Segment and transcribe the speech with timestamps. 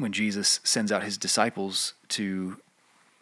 [0.00, 2.58] when Jesus sends out his disciples to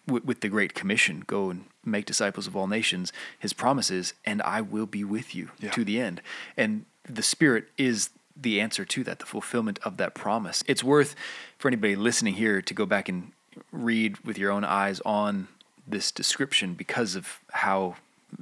[0.06, 4.14] with, with the great commission, go and make disciples of all nations, his promise is,
[4.24, 5.70] and I will be with you Yeah.
[5.72, 6.22] to the end.
[6.56, 8.10] And the Spirit is
[8.40, 10.62] the answer to that, the fulfillment of that promise.
[10.66, 11.14] It's worth
[11.58, 13.32] for anybody listening here to go back and
[13.72, 15.48] read with your own eyes on
[15.86, 17.96] this description because of how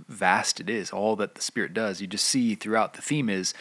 [0.08, 2.00] vast it is, all that the Spirit does.
[2.00, 3.54] You just see throughout the theme is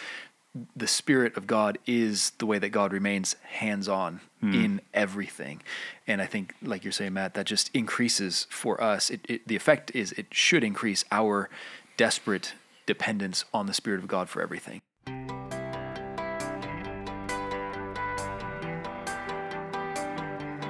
[0.75, 4.53] the Spirit of God is the way that God remains hands on hmm.
[4.53, 5.61] in everything.
[6.07, 9.09] And I think, like you're saying, Matt, that just increases for us.
[9.09, 11.49] It, it, the effect is it should increase our
[11.97, 12.53] desperate
[12.85, 14.81] dependence on the Spirit of God for everything.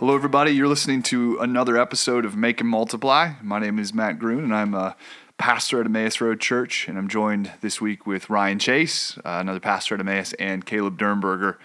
[0.00, 0.52] Hello, everybody.
[0.52, 3.32] You're listening to another episode of Make and Multiply.
[3.42, 4.96] My name is Matt Gruen, and I'm a
[5.36, 6.88] pastor at Emmaus Road Church.
[6.88, 10.98] And I'm joined this week with Ryan Chase, uh, another pastor at Emmaus, and Caleb
[10.98, 11.56] Dernberger,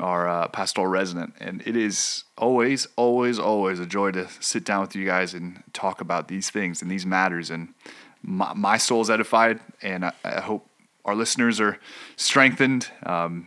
[0.00, 1.34] our uh, pastoral resident.
[1.38, 5.62] And it is always, always, always a joy to sit down with you guys and
[5.72, 7.50] talk about these things and these matters.
[7.50, 7.72] And
[8.20, 10.66] my, my soul is edified, and I, I hope
[11.04, 11.78] our listeners are
[12.16, 12.88] strengthened.
[13.04, 13.46] Um,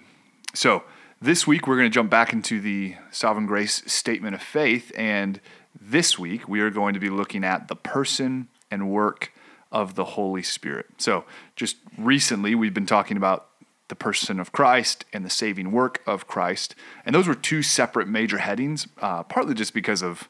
[0.53, 0.83] so,
[1.23, 5.39] this week we're going to jump back into the Sovereign Grace Statement of Faith, and
[5.79, 9.31] this week we are going to be looking at the person and work
[9.71, 10.87] of the Holy Spirit.
[10.97, 11.23] So,
[11.55, 13.47] just recently we've been talking about
[13.87, 18.09] the person of Christ and the saving work of Christ, and those were two separate
[18.09, 20.27] major headings, uh, partly just because of,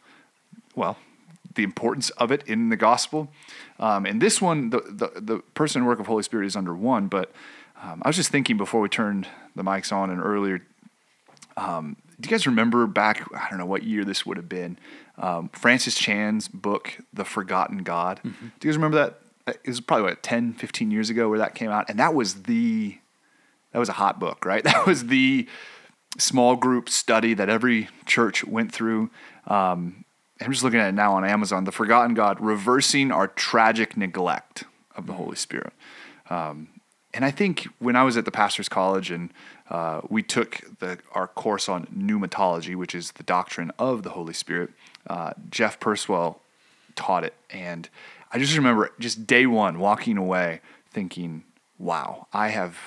[0.75, 0.97] well,
[1.55, 3.29] the importance of it in the gospel.
[3.79, 6.75] Um, and this one, the, the, the person and work of Holy Spirit is under
[6.75, 7.31] one, but
[7.81, 10.61] um, I was just thinking before we turned the mics on and earlier
[11.57, 13.27] um, do you guys remember back?
[13.33, 14.77] I don't know what year this would have been.
[15.17, 18.19] Um, Francis Chan's book, The Forgotten God.
[18.23, 19.19] Do you guys remember that?
[19.45, 22.43] It was probably what 10, 15 years ago where that came out, and that was
[22.43, 22.97] the
[23.71, 24.63] that was a hot book, right?
[24.63, 25.47] That was the
[26.17, 29.09] small group study that every church went through.
[29.47, 30.05] Um,
[30.39, 31.65] I'm just looking at it now on Amazon.
[31.65, 34.63] The Forgotten God: Reversing Our Tragic Neglect
[34.95, 35.73] of the Holy Spirit.
[36.29, 36.69] Um,
[37.13, 39.31] and I think when I was at the pastor's college and
[39.73, 44.33] uh, we took the, our course on pneumatology, which is the doctrine of the Holy
[44.33, 44.69] Spirit,
[45.07, 46.37] uh, Jeff Purswell
[46.95, 47.33] taught it.
[47.49, 47.89] And
[48.31, 51.43] I just remember just day one walking away thinking,
[51.79, 52.77] wow, I have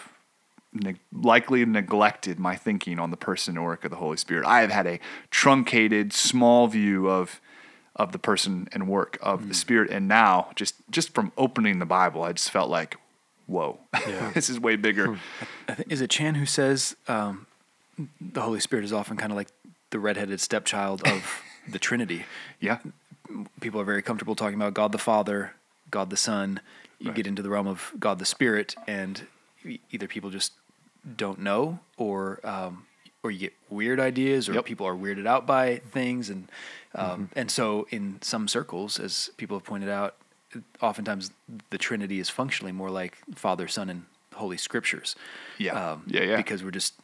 [0.72, 4.46] neg- likely neglected my thinking on the person and work of the Holy Spirit.
[4.46, 7.40] I have had a truncated, small view of
[7.96, 11.86] of the person and work of the Spirit, and now just just from opening the
[11.86, 12.98] Bible, I just felt like,
[13.46, 13.78] whoa,
[14.34, 15.18] this is way bigger.
[15.68, 17.46] Think, is it Chan who says um,
[18.20, 19.48] the Holy Spirit is often kind of like
[19.90, 22.24] the redheaded stepchild of the Trinity?
[22.60, 22.78] Yeah,
[23.60, 25.54] People are very comfortable talking about God the Father,
[25.90, 26.60] God the Son.
[27.00, 27.16] You Right.
[27.16, 29.26] get into the realm of God the Spirit, and
[29.90, 30.52] either people just
[31.16, 32.86] don't know, or um,
[33.22, 34.64] or you get weird ideas, or Yep.
[34.64, 36.48] people are weirded out by things, and
[36.94, 40.14] um, and so in some circles, as people have pointed out,
[40.80, 41.30] oftentimes
[41.70, 45.16] the Trinity is functionally more like Father, Son, and Holy Scriptures.
[45.58, 45.92] Yeah.
[45.92, 46.36] um, Yeah, yeah.
[46.36, 46.94] Because we're just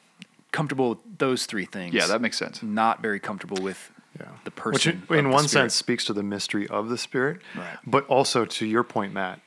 [0.53, 1.94] comfortable with those three things.
[1.94, 2.62] yeah, that makes sense.
[2.62, 4.26] not very comfortable with Yeah.
[4.44, 5.03] the person.
[5.08, 5.64] in, in of the one Spirit.
[5.64, 7.41] sense, speaks to the mystery of the Spirit.
[7.56, 7.78] Right.
[7.86, 9.41] But also to your point, Matt,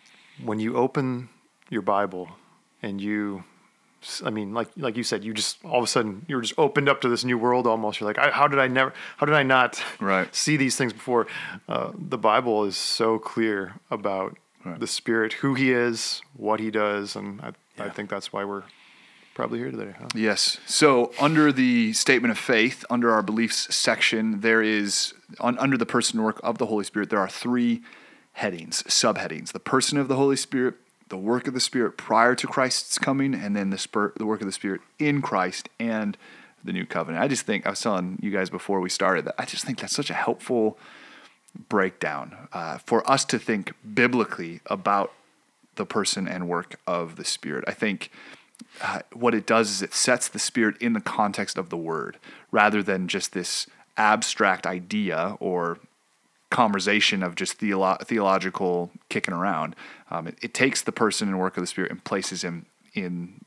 [0.44, 1.30] when you open
[1.70, 2.30] your Bible
[2.82, 3.44] and you,
[4.24, 6.88] I mean, like like you said, you just all of a sudden you're just opened
[6.90, 7.66] up to this new world.
[7.68, 8.94] Almost, you're like, I, how did I never?
[9.18, 10.34] How did I not Right.
[10.44, 11.28] see these things before?
[11.68, 14.80] Uh, the Bible is so clear about Right.
[14.80, 18.64] the Spirit, who He is, what He does, and I, I think that's why we're
[19.36, 19.94] probably here today.
[20.00, 20.08] Huh?
[20.16, 20.58] Yes.
[20.66, 25.86] So, under the statement of faith, under our beliefs section, there is, on, under the
[25.86, 27.84] person work of the Holy Spirit, there are three
[28.34, 30.74] headings, subheadings the person of the Holy Spirit,
[31.16, 34.42] the work of the Spirit prior to Christ's coming, and then the, spur, the work
[34.42, 36.18] of the Spirit in Christ and
[36.62, 37.24] the new covenant.
[37.24, 39.80] I just think, I was telling you guys before we started that I just think
[39.80, 40.78] that's such a helpful
[41.70, 45.14] breakdown uh, for us to think biblically about
[45.76, 47.64] the person and work of the Spirit.
[47.66, 48.12] I think
[48.82, 52.18] uh, what it does is it sets the Spirit in the context of the Word
[52.52, 55.80] rather than just this abstract idea or
[56.56, 59.76] conversation of just theolo- theological kicking around.
[60.10, 63.42] Um, it, it takes the person and work of the Spirit and places him in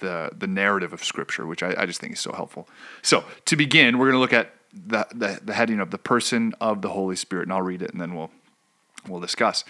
[0.00, 2.66] the the narrative of Scripture, which I, I just think is so helpful.
[3.02, 6.54] So to begin, we're going to look at the, the the heading of the person
[6.60, 8.30] of the Holy Spirit, and I'll read it, and then we'll
[9.08, 9.64] we'll discuss.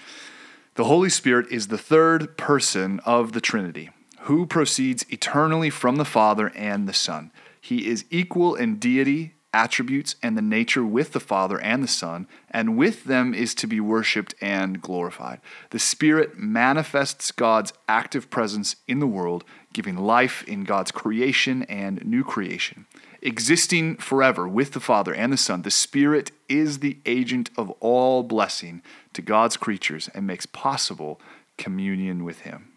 [0.75, 3.91] The Holy Spirit is the third person of the Trinity,
[4.21, 7.32] who proceeds eternally from the Father and the Son.
[7.61, 12.26] He is equal in deity, attributes, and the nature with the Father and the Son,
[12.50, 15.40] and with them is to be worshiped and glorified.
[15.70, 22.04] The Spirit manifests God's active presence in the world, giving life in God's creation and
[22.04, 22.87] new creation.
[23.22, 28.22] Existing forever with the Father and the Son, the Spirit is the agent of all
[28.22, 28.82] blessing
[29.14, 31.20] to God's creatures and makes possible
[31.56, 32.72] communion with Him.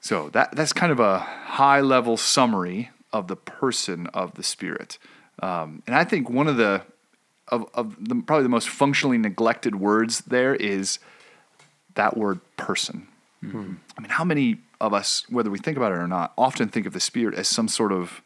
[0.00, 4.98] So that that's kind of a high level summary of the person of the Spirit,
[5.40, 6.82] um, and I think one of the
[7.48, 10.98] of, of the, probably the most functionally neglected words there is
[11.94, 13.08] that word person.
[13.40, 13.74] Hmm.
[13.98, 16.86] I mean, how many of us, whether we think about it or not, often think
[16.86, 18.22] of the Spirit as some sort of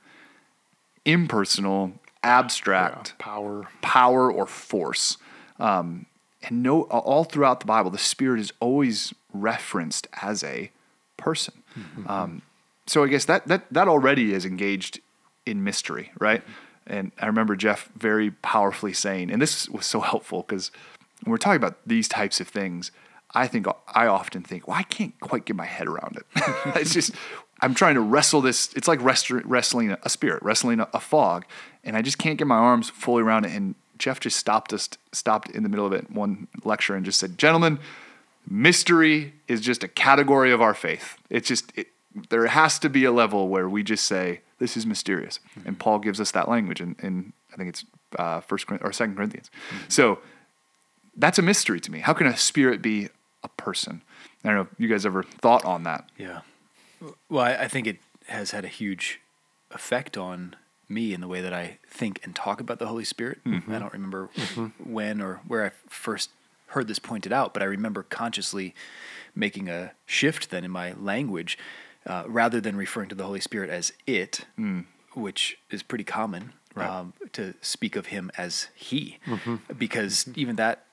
[1.05, 3.69] impersonal, abstract Power.
[3.81, 5.17] power or force.
[5.59, 6.07] Um,
[6.43, 10.71] and no, all throughout the Bible, the Spirit is always referenced as a
[11.17, 11.55] person.
[12.09, 12.43] Um,
[12.87, 15.01] so I guess that that that already is engaged
[15.47, 16.43] in mystery, right?
[16.87, 20.71] And I remember Jeff very powerfully saying, and this was so helpful because
[21.23, 22.91] when we're talking about these types of things,
[23.35, 26.27] I think I often think, well, I can't quite get my head around it.
[26.77, 27.13] it's just
[27.61, 28.73] I'm trying to wrestle this.
[28.75, 31.47] It's like rest, wrestling a spirit, wrestling a, a fog,
[31.83, 33.53] and I just can't get my arms fully around it.
[33.53, 37.19] And Jeff just stopped us, stopped in the middle of it, one lecture, and just
[37.19, 37.79] said, "Gentlemen,
[38.49, 41.17] mystery is just a category of our faith.
[41.31, 41.89] It's just it,
[42.31, 45.75] there has to be a level where we just say this is mysterious, and mm-hmm.
[45.75, 47.85] Paul gives us that language in, in I think it's
[48.19, 49.51] uh, First or Second Corinthians.
[49.69, 49.85] Mm-hmm.
[49.89, 50.19] So
[51.17, 52.01] that's a mystery to me.
[52.01, 53.09] How can a spirit be
[53.43, 54.03] a person?
[54.45, 56.09] I don't know if you guys ever thought on that.
[56.19, 56.41] Yeah.
[57.29, 59.21] Well, I, I think it has had a huge
[59.71, 60.57] effect on
[60.89, 63.39] me in the way that I think and talk about the Holy Spirit.
[63.45, 63.73] Mm-hmm.
[63.73, 64.31] I don't remember
[64.83, 66.31] when or where I first
[66.69, 68.75] heard this pointed out, but I remember consciously
[69.35, 71.59] making a shift then in my language
[72.07, 74.47] uh, rather than referring to the Holy Spirit as it,
[75.15, 79.19] which is pretty common, um, to speak of him as he,
[79.79, 80.85] because even that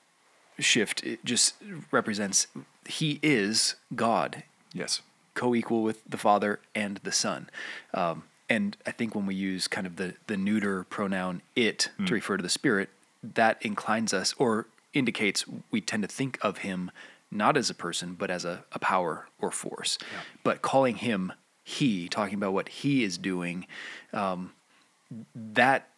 [0.58, 1.54] shift it just
[1.90, 2.46] represents
[2.86, 4.42] he is God.
[4.74, 5.00] Yes.
[5.34, 7.48] co-equal with the Father and the Son.
[7.94, 12.14] Um, and I think when we use kind of the the neuter pronoun it to
[12.14, 12.90] refer to the Spirit,
[13.22, 16.90] that inclines us or indicates we tend to think of him
[17.32, 19.98] not as a person but as a, a power or force.
[20.44, 21.32] But calling him
[21.64, 23.66] he, talking about what he is doing,
[24.12, 24.52] um,
[25.34, 25.88] that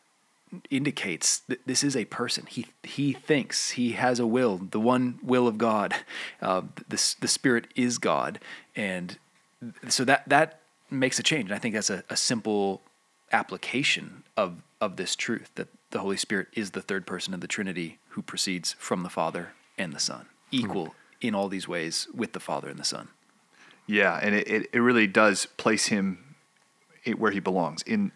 [0.70, 2.46] indicates that this is a person.
[2.46, 5.94] He he thinks he has a will, the one will of God.
[6.40, 8.38] Uh, the the Spirit is God,
[8.76, 9.18] and
[9.88, 10.60] so that that
[10.90, 11.46] makes a change.
[11.46, 12.82] And I think that's a, a simple
[13.32, 17.48] application of of this truth that the Holy Spirit is the third person of the
[17.48, 20.94] Trinity who proceeds from the Father and the Son, equal
[21.28, 23.08] in all these ways with the Father and the Son.
[23.86, 26.18] Yeah, and it, it, it really does place him
[27.18, 28.12] where he belongs in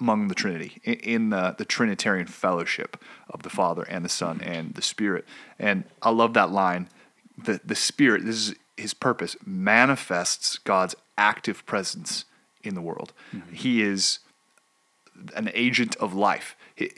[0.00, 4.40] among the Trinity, in, in the, the Trinitarian fellowship of the Father and the Son
[4.40, 5.24] and the Spirit.
[5.58, 6.88] And I love that line.
[7.36, 12.24] The the Spirit, this is his purpose, manifests God's active presence
[12.62, 13.12] in the world.
[13.34, 13.54] Mm-hmm.
[13.54, 14.20] He is
[15.34, 16.56] an agent of life.
[16.74, 16.90] He-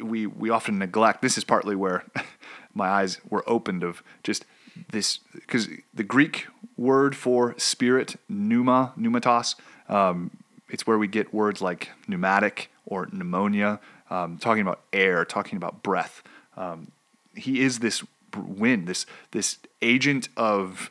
[0.00, 1.22] We we often neglect.
[1.22, 2.04] This is partly where
[2.74, 4.44] my eyes were opened of just
[4.90, 9.54] this because the Greek word for spirit, pneuma, pneumatos,
[9.88, 10.30] um,
[10.70, 13.80] it's where we get words like pneumatic or pneumonia,
[14.10, 16.22] um, talking about air, talking about breath.
[16.56, 16.92] Um,
[17.34, 18.04] he is this
[18.36, 20.90] wind, this this agent of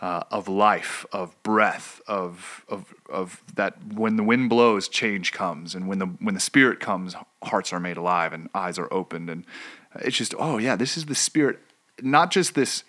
[0.00, 3.74] uh, of life, of breath, of of of that.
[3.94, 7.80] When the wind blows, change comes, and when the when the spirit comes, hearts are
[7.80, 9.44] made alive and eyes are opened, and
[10.00, 11.60] it's just oh yeah, this is the spirit,
[12.02, 12.84] not just this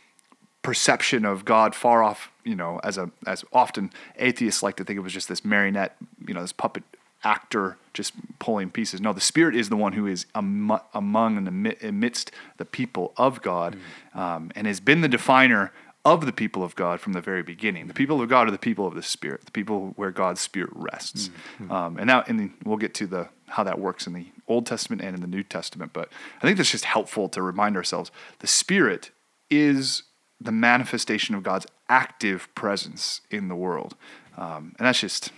[0.67, 4.97] perception of God far off, you know, as a as often atheists like to think
[4.97, 5.95] it was just this marionette,
[6.27, 6.83] you know, this puppet
[7.23, 8.99] actor just pulling pieces.
[8.99, 11.47] No, the Spirit is the one who is amo- among and
[11.81, 13.77] amidst the people of God,
[14.13, 15.71] um, and has been the definer
[16.03, 17.87] of the people of God from the very beginning.
[17.87, 20.71] The people of God are the people of the Spirit, the people where God's Spirit
[20.73, 21.29] rests.
[21.71, 25.01] Um, and now, and we'll get to the how that works in the Old Testament
[25.01, 25.93] and in the New Testament.
[25.93, 26.09] But
[26.39, 29.11] I think that's just helpful to remind ourselves: the Spirit
[29.49, 30.03] is
[30.39, 33.95] the manifestation of God's active presence in the world,
[34.37, 35.31] um, and that's just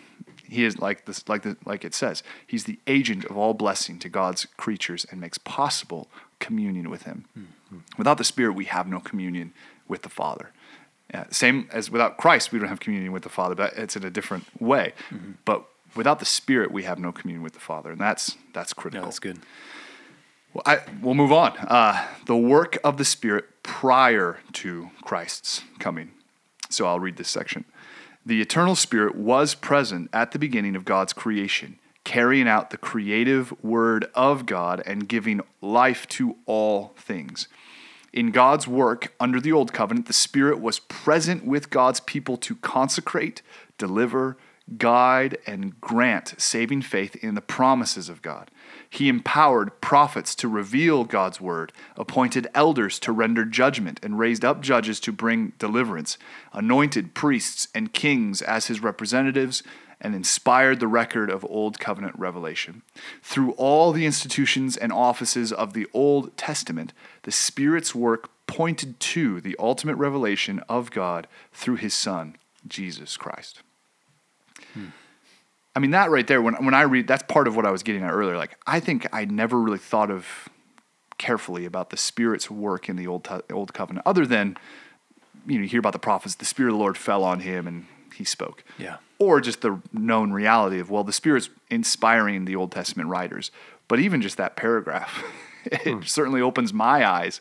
[0.50, 4.00] he is like this, like the, like it says, he's the agent of all blessing
[4.00, 7.26] to God's creatures and makes possible communion with Him.
[7.38, 7.78] Mm-hmm.
[7.98, 9.54] Without the Spirit, we have no communion
[9.88, 10.52] with the Father.
[11.14, 14.04] Yeah, same as without Christ, we don't have communion with the Father, but it's in
[14.04, 14.94] a different way.
[15.12, 15.34] Mm-hmm.
[15.46, 15.66] But
[15.96, 19.02] without the Spirit, we have no communion with the Father, and that's that's critical.
[19.02, 19.40] No, that's good.
[20.54, 21.56] Well, I, we'll move on.
[21.58, 26.12] Uh, the work of the Spirit prior to Christ's coming.
[26.70, 27.66] So I'll read this section.
[28.26, 33.54] The eternal Spirit was present at the beginning of God's creation, carrying out the creative
[33.64, 37.48] word of God and giving life to all things.
[38.12, 42.56] In God's work under the Old Covenant, the Spirit was present with God's people to
[42.56, 43.44] consecrate,
[43.78, 44.36] deliver,
[44.78, 48.52] guide, and grant saving faith in the promises of God.
[48.90, 54.62] He empowered prophets to reveal God's word, appointed elders to render judgment, and raised up
[54.62, 56.18] judges to bring deliverance,
[56.54, 59.64] anointed priests and kings as his representatives,
[60.02, 62.84] and inspired the record of Old Covenant revelation.
[63.22, 69.42] Through all the institutions and offices of the Old Testament, the Spirit's work pointed to
[69.42, 73.62] the ultimate revelation of God through his Son, Jesus Christ.
[75.76, 77.84] I mean, that right there, when, when I read, that's part of what I was
[77.84, 78.38] getting at earlier.
[78.38, 80.50] Like, I think I never really thought of
[81.18, 84.58] carefully about the Spirit's work in the Old, Old Covenant, other than,
[85.46, 87.68] you know, you hear about the prophets, the Spirit of the Lord fell on him
[87.68, 87.86] and
[88.16, 88.64] he spoke.
[88.78, 88.98] Yeah.
[89.20, 93.52] Or just the known reality of, well, the Spirit's inspiring the Old Testament writers.
[93.88, 95.24] But even just that paragraph,
[95.66, 96.02] it hmm.
[96.02, 97.40] certainly opens my eyes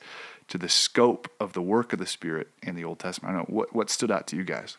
[0.48, 3.34] to the scope of the work of the Spirit in the Old Testament.
[3.34, 4.76] I don't know what, what stood out to you guys.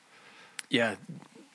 [0.69, 0.95] Yeah,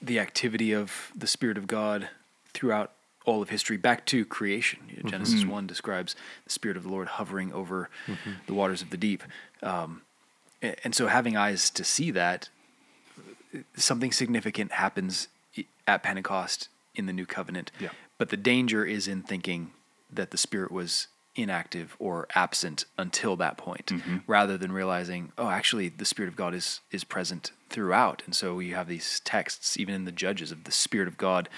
[0.06, 2.08] the activity of the Spirit of God
[2.52, 2.92] throughout
[3.24, 4.80] all of history, back to creation.
[4.86, 5.08] Know, mm-hmm.
[5.08, 8.32] Genesis 1 describes the Spirit of the Lord hovering over mm-hmm.
[8.46, 9.22] the waters of the deep.
[9.62, 10.02] Um,
[10.62, 12.48] and so, having eyes to see that,
[13.76, 15.28] something significant happens
[15.86, 17.70] at Pentecost in the new covenant.
[17.78, 17.90] Yeah.
[18.18, 19.72] But the danger is in thinking
[20.10, 24.18] that the Spirit was inactive or absent until that point, mm-hmm.
[24.26, 28.22] rather than realizing, oh, actually, the Spirit of God is is present throughout.
[28.24, 31.48] And so you have these texts, even in the Judges, of the Spirit of God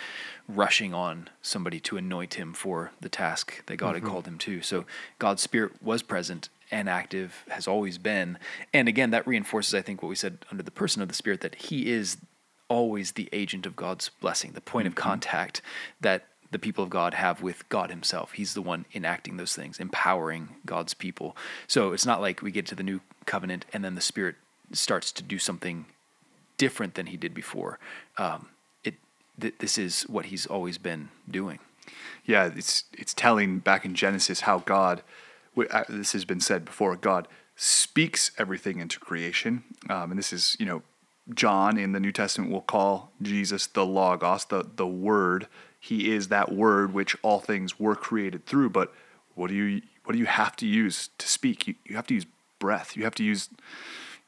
[0.48, 4.12] rushing on somebody to anoint him for the task that God had mm-hmm.
[4.12, 4.62] called him to.
[4.62, 4.86] So
[5.18, 8.38] God's Spirit was present and active, has always been.
[8.72, 11.42] And again, that reinforces, I think, what we said under the person of the Spirit,
[11.42, 12.16] that he is
[12.68, 15.08] always the agent of God's blessing, the point of mm-hmm.
[15.08, 15.60] contact
[16.00, 18.32] that the people of God have with God Himself.
[18.32, 21.36] He's the one enacting those things, empowering God's people.
[21.66, 24.36] So it's not like we get to the new covenant and then the Spirit
[24.72, 25.86] starts to do something
[26.58, 27.78] different than He did before.
[28.18, 28.48] Um,
[28.84, 28.94] it
[29.40, 31.58] th- this is what He's always been doing.
[32.24, 35.02] yeah, it's it's telling back in Genesis how God,
[35.70, 40.56] uh, this has been said before, God speaks everything into creation, um, and this is
[40.58, 40.82] you know
[41.34, 45.46] John in the New Testament will call Jesus the Logos, the the Word.
[45.78, 48.70] He is that Word which all things were created through.
[48.70, 48.92] But
[49.34, 51.66] what do you what do you have to use to speak?
[51.68, 52.26] You you have to use
[52.58, 52.96] breath.
[52.96, 53.48] You have to use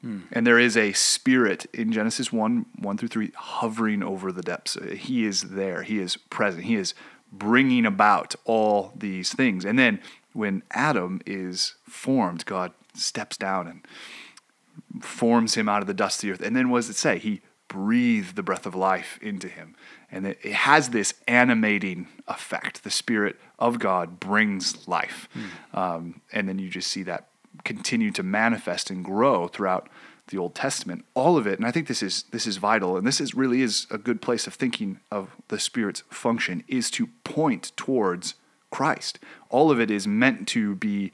[0.03, 4.77] and there is a spirit in Genesis 1 1 through 3 hovering over the depths.
[4.97, 5.83] He is there.
[5.83, 6.65] He is present.
[6.65, 6.95] He is
[7.33, 9.65] bringing about all these things.
[9.65, 10.01] And then
[10.33, 16.29] when Adam is formed, God steps down and forms him out of the dust of
[16.29, 16.43] the earth.
[16.43, 17.19] And then what does it say?
[17.19, 19.75] He breathed the breath of life into him.
[20.11, 22.85] And it it has this animating effect.
[22.85, 25.29] The Spirit of God brings life.
[25.75, 27.29] Um, and then you just see that
[27.65, 29.89] continue to manifest and grow throughout
[30.29, 31.05] the Old Testament.
[31.15, 33.63] All of it, and I think this is this is vital, and this is really
[33.63, 38.35] is a good place of thinking of the Spirit's function, is to point towards
[38.71, 39.19] Christ.
[39.49, 41.13] All of it is meant to be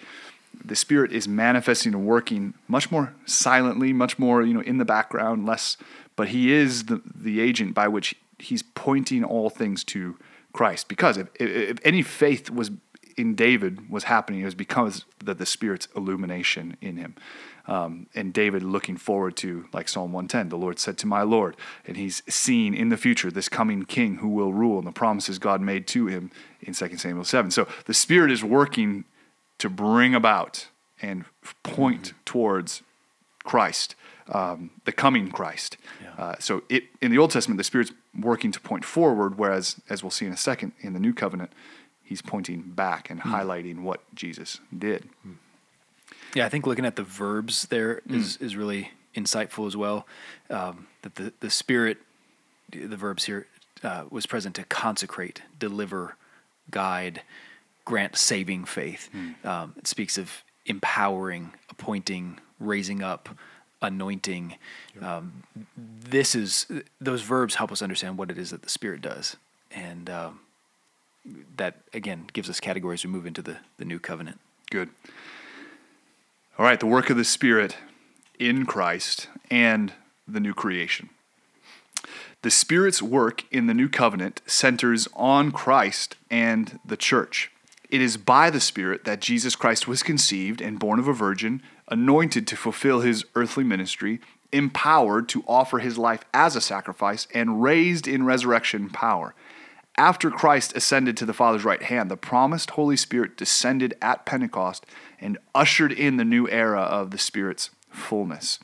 [0.64, 4.84] the Spirit is manifesting and working much more silently, much more, you know, in the
[4.84, 5.76] background, less
[6.16, 10.16] but he is the, the agent by which he's pointing all things to
[10.52, 10.88] Christ.
[10.88, 12.70] Because if, if, if any faith was
[13.16, 17.14] in David was happening, it was because of the Spirit's illumination in him.
[17.66, 21.56] Um, and David looking forward to, like Psalm 110, the Lord said to my Lord,
[21.86, 25.38] and he's seeing in the future this coming king who will rule and the promises
[25.38, 26.30] God made to him
[26.60, 27.50] in 2 Samuel 7.
[27.50, 29.04] So the Spirit is working
[29.58, 30.68] to bring about
[31.00, 31.24] and
[31.62, 32.82] point towards
[33.44, 33.94] Christ,
[34.28, 35.76] um, the coming Christ.
[36.18, 40.02] Uh, so it in the Old Testament, the Spirit's working to point forward, whereas, as
[40.02, 41.50] we'll see in a second, in the New Covenant,
[42.04, 45.08] he's pointing back and highlighting what Jesus did.
[46.34, 50.06] Yeah, I think looking at the verbs there is is really insightful as well.
[50.50, 51.98] Um, that the the spirit,
[52.70, 53.46] the verbs here,
[53.82, 56.16] uh, was present to consecrate, deliver,
[56.70, 57.22] guide,
[57.84, 59.08] grant saving faith.
[59.44, 63.28] Um, it speaks of empowering, appointing, raising up,
[63.82, 64.56] anointing.
[65.00, 65.44] Um,
[65.76, 66.66] this is
[67.00, 69.36] those verbs help us understand what it is that the Spirit does,
[69.70, 70.40] and um,
[71.56, 74.38] that again gives us categories we move into the the new covenant.
[74.70, 74.90] Good.
[76.58, 77.76] All right, the work of the Spirit
[78.38, 79.92] in Christ and
[80.26, 81.10] the new creation.
[82.42, 87.50] The Spirit's work in the new covenant centers on Christ and the church.
[87.90, 91.62] It is by the Spirit that Jesus Christ was conceived and born of a virgin,
[91.88, 94.20] anointed to fulfill his earthly ministry,
[94.52, 99.34] empowered to offer his life as a sacrifice, and raised in resurrection power.
[99.96, 104.84] After Christ ascended to the Father's right hand, the promised Holy Spirit descended at Pentecost
[105.20, 108.58] and ushered in the new era of the Spirit's fullness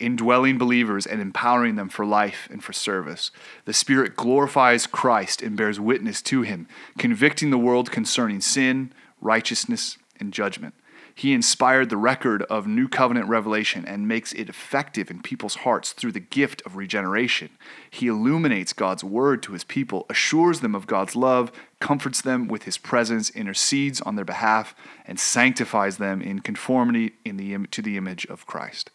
[0.00, 3.30] indwelling believers and empowering them for life and for service.
[3.66, 6.66] The Spirit glorifies Christ and bears witness to him,
[6.98, 10.74] convicting the world concerning sin, righteousness, and judgment.
[11.14, 15.92] He inspired the record of new covenant revelation and makes it effective in people's hearts
[15.92, 17.50] through the gift of regeneration.
[17.90, 22.64] He illuminates God's word to his people, assures them of God's love, comforts them with
[22.64, 24.74] his presence, intercedes on their behalf,
[25.06, 28.90] and sanctifies them in conformity in the, to the image of Christ.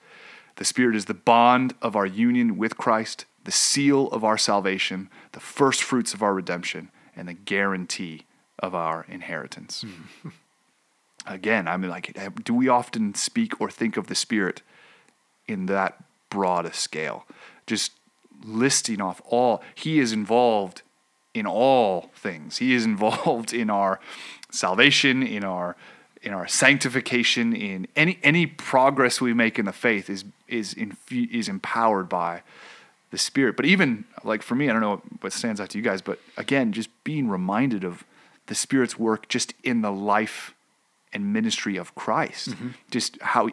[0.56, 5.10] The Spirit is the bond of our union with Christ, the seal of our salvation,
[5.34, 8.26] the first fruits of our redemption, and the guarantee
[8.60, 9.84] of our inheritance.
[10.24, 10.32] Mm.
[11.28, 14.62] Again, I mean, like, eh, do we often speak or think of the Spirit
[15.48, 17.26] in that broad a scale?
[17.66, 17.94] Just
[18.44, 20.82] listing off all, He is involved
[21.34, 22.58] in all things.
[22.58, 24.00] He is involved in our
[24.50, 25.76] salvation, in our
[26.24, 30.76] in our sanctification, in any any progress we make in the faith is is
[31.12, 32.42] is empowered by
[33.12, 33.56] the Spirit.
[33.56, 36.20] But even like for me, I don't know what stands out to you guys, but
[36.38, 38.04] again, just being reminded of
[38.48, 40.55] the Spirit's work just in the life
[41.16, 42.70] and ministry of Christ, mm-hmm.
[42.92, 43.50] just how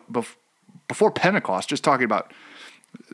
[0.89, 2.33] before Pentecost, just talking about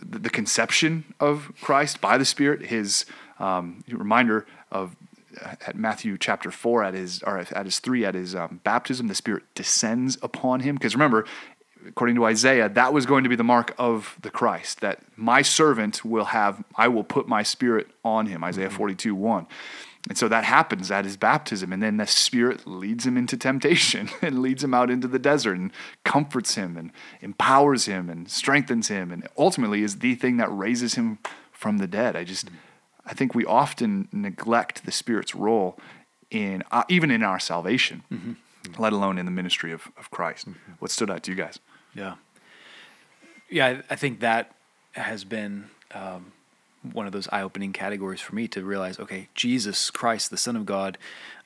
[0.03, 3.05] the conception of Christ by the Spirit, his
[3.39, 4.97] um, reminder of
[5.67, 9.15] at Matthew chapter four at his or at his three at his um, baptism, the
[9.15, 10.75] Spirit descends upon him.
[10.75, 11.27] Because remember,
[11.87, 15.43] according to Isaiah, that was going to be the mark of the Christ, that my
[15.43, 18.77] servant will have, I will put my spirit on him, Isaiah mm-hmm.
[18.77, 19.47] 42, 1.
[20.09, 21.73] And so that happens at his baptism.
[21.73, 25.59] And then the Spirit leads him into temptation and leads him out into the desert
[25.59, 25.71] and
[26.05, 30.95] comforts him and empowers him and strengthens him and ultimately is the thing that raises
[30.95, 31.19] him
[31.53, 32.17] from the dead.
[32.17, 32.49] I just,
[33.05, 35.79] I think we often neglect the Spirit's role
[36.31, 38.33] in, uh, even in our salvation, mm-hmm.
[38.81, 40.49] let alone in the ministry of, of Christ.
[40.49, 40.73] Mm-hmm.
[40.79, 41.59] What stood out to you guys?
[41.95, 42.15] Yeah.
[43.51, 44.55] Yeah, I think that
[44.93, 46.33] has been um,
[46.83, 50.57] one of those eye opening categories for me to realize okay, Jesus Christ, the Son
[50.57, 50.99] of God,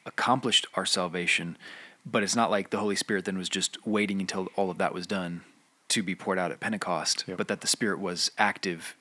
[0.04, 1.56] accomplished our salvation,
[2.04, 4.94] but it's not like the Holy Spirit then was just waiting until all of that
[4.94, 5.42] was done
[5.88, 7.36] to be poured out at Pentecost, yep.
[7.36, 8.96] but that the Spirit was active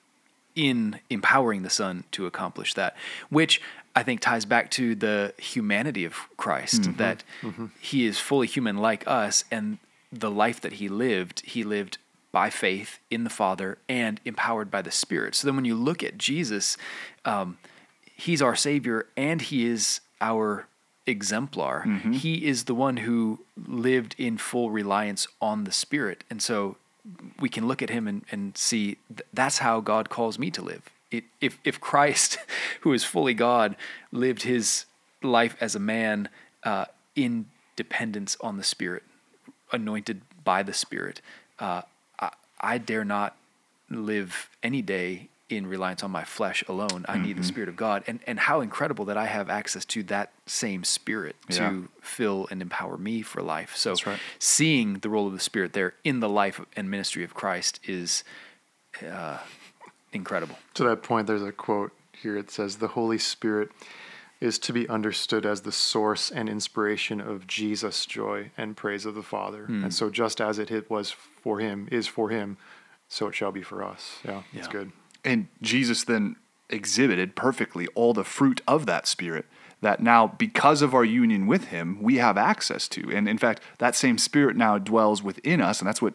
[0.56, 2.96] in empowering the Son to accomplish that,
[3.30, 3.62] which
[3.96, 6.98] I think ties back to the humanity of Christ, mm-hmm.
[6.98, 7.68] that mm-hmm.
[7.80, 9.78] he is fully human like us, and
[10.12, 11.98] the life that he lived, he lived
[12.32, 15.36] by faith in the Father and empowered by the Spirit.
[15.36, 16.78] So then when you look at Jesus,
[17.26, 17.58] um,
[18.16, 20.68] he's our Savior and he is our
[21.06, 21.84] exemplar.
[21.86, 22.12] Mm-hmm.
[22.14, 26.24] He is the one who lived in full reliance on the Spirit.
[26.30, 26.78] And so
[27.40, 30.62] we can look at him and, and see th- that's how God calls me to
[30.62, 30.84] live.
[31.10, 32.38] It, if, if Christ,
[32.82, 33.76] who is fully God,
[34.12, 34.86] lived his
[35.22, 36.30] life as a man
[36.64, 39.04] uh, in dependence on the Spirit,
[39.72, 41.22] anointed by the Spirit.
[41.60, 41.82] Uh,
[42.62, 43.36] I, dare not
[43.90, 47.06] live any day in reliance on my flesh alone.
[47.08, 47.24] I mm-hmm.
[47.24, 47.50] need the mm-hmm.
[47.50, 48.04] Spirit of God.
[48.08, 51.70] And, and how incredible that I have access to that same Spirit yeah.
[51.70, 53.76] to fill and empower me for life.
[53.76, 54.20] So right.
[54.40, 58.24] seeing the role of the Spirit there in the life and ministry of Christ is
[59.06, 59.40] uh,
[60.14, 60.58] incredible.
[60.76, 62.38] To that point, there's a quote here.
[62.38, 63.72] It says, The Holy Spirit
[64.42, 69.16] is to be understood as the source and inspiration of Jesus' joy and praise of
[69.16, 69.68] the Father.
[69.70, 69.84] Mm.
[69.84, 72.58] And so, just as it was for him, is for him,
[73.08, 74.18] so it shall be for us.
[74.26, 74.74] Yeah, that's yeah.
[74.74, 74.92] good.
[75.24, 76.36] And Jesus then
[76.70, 79.46] exhibited perfectly all the fruit of that Spirit
[79.82, 83.12] that now, because of our union with him, we have access to.
[83.12, 85.80] And in fact, that same Spirit now dwells within us.
[85.80, 86.14] And that's what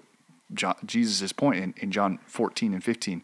[0.84, 3.22] Jesus' point in, in John 14 and 15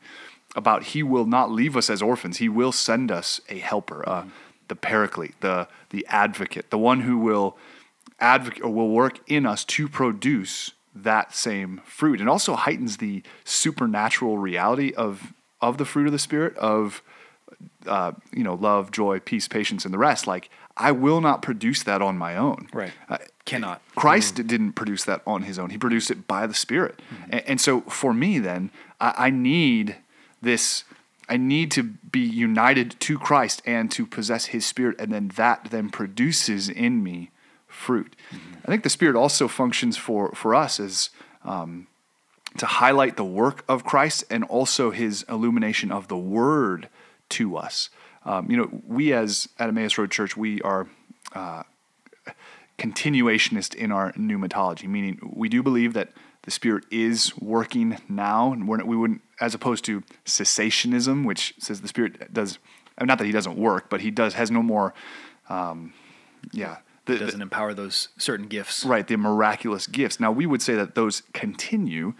[0.55, 2.39] about he will not leave us as orphans.
[2.39, 4.25] He will send us a helper, uh,
[4.69, 7.57] the paraclete, the the advocate, the one who will
[8.21, 12.21] advocate or will work in us to produce that same fruit.
[12.21, 17.03] And also heightens the supernatural reality of of the fruit of the spirit of
[17.87, 20.27] uh, you know love, joy, peace, patience, and the rest.
[20.27, 22.69] Like I will not produce that on my own.
[22.73, 22.93] Right.
[23.09, 23.83] Uh, Cannot.
[23.95, 24.47] Christ mm.
[24.47, 25.71] didn't produce that on his own.
[25.71, 27.01] He produced it by the Spirit.
[27.11, 27.25] Mm.
[27.25, 28.71] And, and, so for me, then
[29.01, 29.97] I, I need
[30.41, 30.85] this
[31.29, 35.69] I need to be united to Christ and to possess his spirit, and then that
[35.71, 37.31] then produces in me
[37.69, 38.17] fruit.
[38.31, 38.55] Mm-hmm.
[38.65, 41.11] I think the spirit also functions for, for us as
[41.45, 41.87] um,
[42.59, 46.89] to highlight the work of Christ and also his illumination of the word
[47.31, 47.89] to us.
[48.25, 50.87] Um, you know, we as at Emmaus Road Church, we are
[51.35, 51.63] uh,
[52.79, 56.11] continuationist in our pneumatology, meaning we do believe that
[56.43, 61.81] the Spirit is working now, and we're, we wouldn't, as opposed to cessationism, which says
[61.81, 62.61] the Spirit does,
[63.01, 64.95] not that he doesn't work, but he does has no more,
[65.49, 65.93] um,
[66.53, 66.77] yeah,
[67.07, 68.85] the, doesn't the, empower those certain gifts.
[68.85, 70.21] Right, the miraculous gifts.
[70.21, 72.15] Now we would say that those continue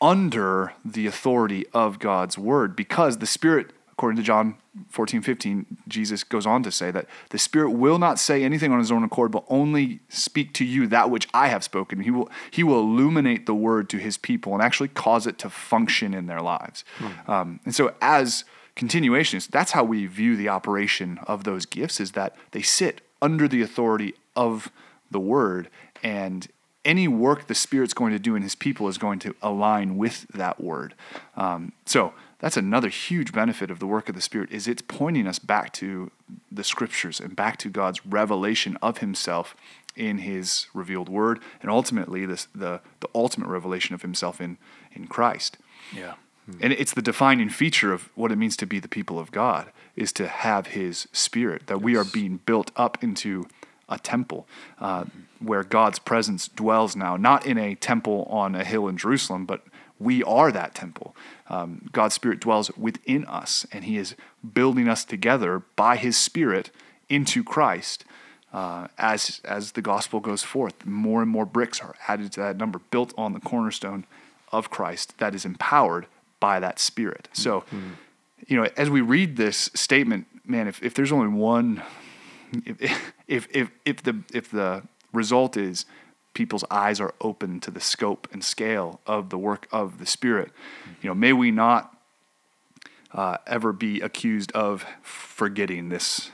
[0.00, 4.54] under the authority of God's word because the Spirit, according to John
[4.90, 8.78] 14, 15, Jesus goes on to say that the Spirit will not say anything on
[8.78, 12.02] his own accord, but only speak to you that which I have spoken.
[12.02, 15.50] He will, he will illuminate the word to his people and actually cause it to
[15.50, 16.84] function in their lives.
[16.98, 17.28] Mm.
[17.28, 18.44] Um, and so, as
[18.76, 23.48] continuationists, that's how we view the operation of those gifts is that they sit under
[23.48, 24.70] the authority of
[25.10, 25.68] the word
[26.04, 26.46] and
[26.84, 30.28] any work the Spirit's going to do in His people is going to align with
[30.28, 30.94] that word.
[31.36, 35.26] Um, so that's another huge benefit of the work of the Spirit is it's pointing
[35.26, 36.10] us back to
[36.50, 39.56] the Scriptures and back to God's revelation of Himself
[39.96, 44.56] in His revealed Word, and ultimately this, the the ultimate revelation of Himself in
[44.92, 45.58] in Christ.
[45.94, 46.14] Yeah.
[46.62, 49.70] And it's the defining feature of what it means to be the people of God
[49.96, 51.84] is to have His Spirit, that yes.
[51.84, 53.46] we are being built up into
[53.88, 54.46] a temple
[54.80, 55.04] uh,
[55.40, 59.62] where God's presence dwells now, not in a temple on a hill in Jerusalem, but
[59.98, 61.14] we are that temple.
[61.48, 64.14] Um, God's Spirit dwells within us, and He is
[64.54, 66.70] building us together by His Spirit
[67.08, 68.04] into Christ.
[68.52, 72.56] Uh, as as the gospel goes forth, more and more bricks are added to that
[72.56, 74.06] number, built on the cornerstone
[74.50, 76.06] of Christ that is empowered
[76.40, 77.28] by that Spirit.
[77.32, 77.90] So, mm-hmm.
[78.46, 81.82] you know, as we read this statement, man, if, if there's only one
[82.64, 84.82] if, if, if, if the, if the
[85.12, 85.84] result is
[86.34, 90.50] people's eyes are open to the scope and scale of the work of the Spirit,
[91.02, 91.94] you know, may we not
[93.12, 96.30] uh, ever be accused of forgetting this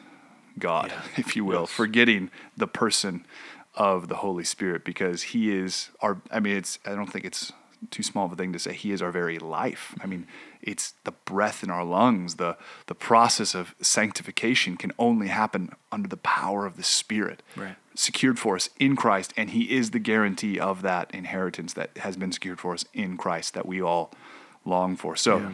[0.59, 1.03] God, yeah.
[1.17, 1.71] if you will, yes.
[1.71, 3.27] forgetting the person
[3.75, 6.21] of the Holy Spirit because He is our.
[6.31, 6.79] I mean, it's.
[6.85, 7.53] I don't think it's
[7.91, 8.73] too small of a thing to say.
[8.73, 9.95] He is our very life.
[10.01, 10.27] I mean,
[10.63, 12.37] it's the breath in our lungs.
[12.37, 17.77] The, the process of sanctification can only happen under the power of the Spirit, right.
[17.95, 19.35] secured for us in Christ.
[19.37, 23.17] And He is the guarantee of that inheritance that has been secured for us in
[23.17, 24.11] Christ that we all
[24.65, 25.17] long for.
[25.17, 25.53] So,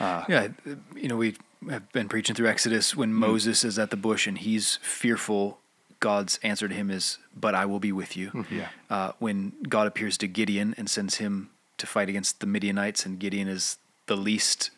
[0.00, 0.48] yeah, uh, yeah
[0.94, 1.36] you know, we
[1.68, 3.20] have been preaching through Exodus when mm-hmm.
[3.20, 5.58] Moses is at the bush and he's fearful.
[6.00, 8.58] God's answer to him is, "But I will be with you." Mm-hmm.
[8.58, 8.68] Yeah.
[8.90, 13.18] Uh, when God appears to Gideon and sends him to fight against the Midianites, and
[13.18, 14.70] Gideon is the least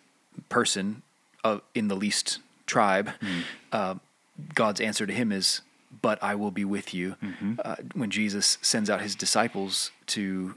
[0.48, 1.02] person
[1.44, 3.10] uh, in the least tribe.
[3.20, 3.42] Mm.
[3.72, 3.94] Uh,
[4.54, 5.62] God's answer to him is,
[6.02, 7.54] "But I will be with you." Mm-hmm.
[7.64, 10.54] Uh, when Jesus sends out his disciples to,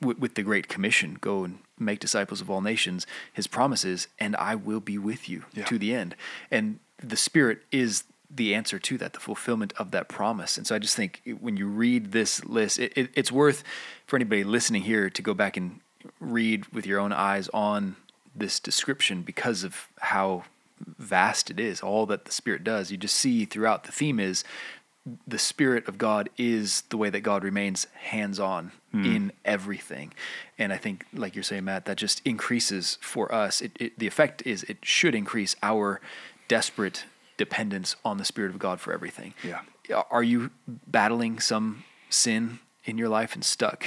[0.00, 4.08] w- with the Great Commission, go and make disciples of all nations, his promise is,
[4.18, 5.64] "And I will be with you yeah.
[5.64, 6.14] to the end."
[6.50, 8.04] And the Spirit is
[8.34, 10.56] the answer to that, the fulfillment of that promise.
[10.56, 13.62] And so I just think when you read this list, it, it, it's worth
[14.06, 15.80] for anybody listening here to go back and
[16.18, 17.96] read with your own eyes on
[18.34, 20.44] this description because of how
[20.98, 22.90] vast it is, all that the Spirit does.
[22.90, 24.44] You just see throughout the theme is
[25.26, 29.04] the Spirit of God is the way that God remains hands on mm.
[29.04, 30.12] in everything.
[30.58, 33.60] And I think, like you're saying, Matt, that just increases for us.
[33.60, 36.00] It, it, the effect is it should increase our
[36.48, 37.04] desperate
[37.36, 39.34] dependence on the Spirit of God for everything.
[39.42, 39.60] Yeah.
[40.10, 40.50] Are you
[40.86, 43.84] battling some sin in your life and stuck?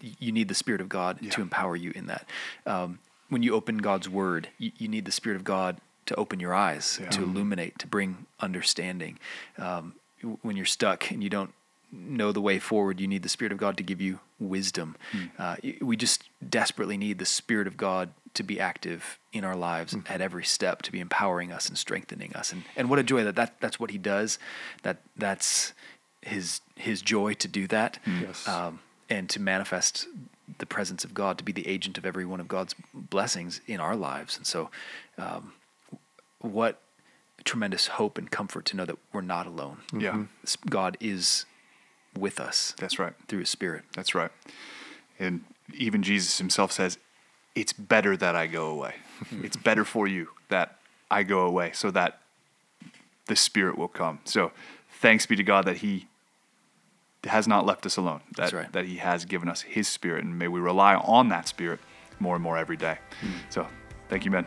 [0.00, 1.30] You need the Spirit of God yeah.
[1.30, 2.26] to empower you in that.
[2.66, 6.40] Um, when you open God's Word, you, you, need the Spirit of God to open
[6.40, 7.08] your eyes, yeah.
[7.10, 9.18] to illuminate, to bring understanding.
[9.58, 9.94] Um,
[10.42, 11.52] when you're stuck and you don't
[11.92, 14.96] know the way forward, you need the Spirit of God to give you wisdom.
[15.12, 15.30] Mm.
[15.38, 19.92] Uh, we just desperately need the Spirit of God to be active in our lives
[19.92, 20.10] mm.
[20.10, 22.52] at every step, to be empowering us and strengthening us.
[22.52, 24.38] And and what a joy that, that that's what He does.
[24.82, 25.74] That that's
[26.22, 27.98] His His joy to do that.
[28.06, 28.22] Mm.
[28.22, 28.48] Yes.
[28.48, 30.08] Um, and to manifest
[30.58, 33.78] the presence of God, to be the agent of every one of God's blessings in
[33.78, 34.38] our lives.
[34.38, 34.70] And so,
[35.18, 35.52] um,
[36.38, 36.80] what
[37.44, 39.78] tremendous hope and comfort to know that we're not alone.
[39.96, 40.24] Yeah.
[40.68, 41.44] God is
[42.18, 42.74] with us.
[42.78, 43.14] That's right.
[43.28, 43.84] Through his spirit.
[43.94, 44.30] That's right.
[45.18, 45.44] And
[45.74, 46.98] even Jesus himself says,
[47.54, 48.94] It's better that I go away.
[49.42, 50.78] it's better for you that
[51.10, 52.18] I go away so that
[53.26, 54.20] the spirit will come.
[54.24, 54.52] So
[55.00, 56.06] thanks be to God that he
[57.24, 58.20] has not left us alone.
[58.36, 58.72] That, right.
[58.72, 61.80] that he has given us his spirit and may we rely on that spirit
[62.18, 62.98] more and more every day.
[63.20, 63.30] Mm.
[63.50, 63.66] So
[64.08, 64.46] thank you, Ben.